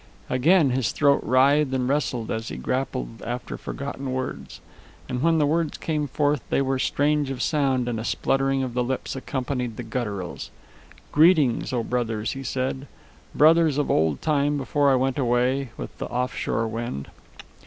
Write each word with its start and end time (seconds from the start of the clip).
Again 0.31 0.71
his 0.71 0.91
throat 0.93 1.21
writhed 1.21 1.71
and 1.75 1.87
wrestled 1.87 2.31
as 2.31 2.47
he 2.47 2.57
grappled 2.57 3.21
after 3.21 3.55
forgotten 3.55 4.11
words. 4.13 4.59
And 5.07 5.21
when 5.21 5.37
the 5.37 5.45
words 5.45 5.77
came 5.77 6.07
forth 6.07 6.41
they 6.49 6.59
were 6.59 6.79
strange 6.79 7.29
of 7.29 7.39
sound 7.39 7.87
and 7.87 7.99
a 7.99 8.03
spluttering 8.03 8.63
of 8.63 8.73
the 8.73 8.83
lips 8.83 9.15
accompanied 9.15 9.77
the 9.77 9.83
gutturals. 9.83 10.49
"Greetings, 11.11 11.71
O 11.71 11.83
brothers," 11.83 12.31
he 12.31 12.41
said, 12.41 12.87
"brothers 13.35 13.77
of 13.77 13.91
old 13.91 14.23
time 14.23 14.57
before 14.57 14.91
I 14.91 14.95
went 14.95 15.19
away 15.19 15.69
with 15.77 15.95
the 15.99 16.09
off 16.09 16.33
shore 16.35 16.67
wind." 16.67 17.09